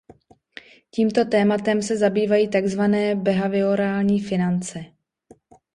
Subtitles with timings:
[0.91, 4.79] Tímto tématem se zabývají takzvané behaviorální finance.